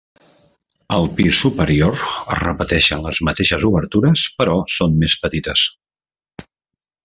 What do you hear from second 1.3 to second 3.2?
superior es repeteixen